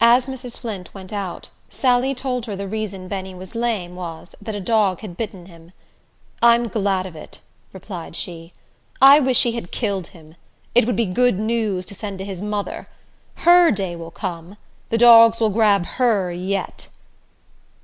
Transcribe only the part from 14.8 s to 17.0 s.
The dogs will grab her yet."